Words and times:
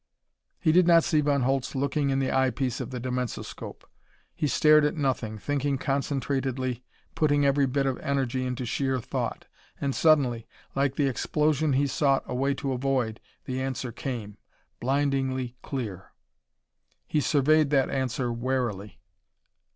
He 0.59 0.71
did 0.71 0.87
not 0.87 1.03
see 1.03 1.21
Von 1.21 1.43
Holtz 1.43 1.75
looking 1.75 2.09
in 2.09 2.17
the 2.17 2.31
eyepiece 2.35 2.81
of 2.81 2.89
the 2.89 2.99
dimensoscope. 2.99 3.87
He 4.33 4.47
stared 4.47 4.83
at 4.83 4.95
nothing, 4.97 5.37
thinking 5.37 5.77
concentratedly, 5.77 6.81
putting 7.13 7.45
every 7.45 7.67
bit 7.67 7.85
of 7.85 7.99
energy 7.99 8.43
into 8.43 8.65
sheer 8.65 8.99
thought. 8.99 9.45
And 9.79 9.93
suddenly, 9.93 10.47
like 10.73 10.95
the 10.95 11.05
explosion 11.05 11.73
he 11.73 11.85
sought 11.85 12.23
a 12.25 12.33
way 12.33 12.55
to 12.55 12.73
avoid, 12.73 13.19
the 13.45 13.61
answer 13.61 13.91
came, 13.91 14.37
blindingly 14.79 15.55
clear. 15.61 16.13
He 17.05 17.21
surveyed 17.21 17.69
that 17.69 17.91
answer 17.91 18.33
warily. 18.33 18.97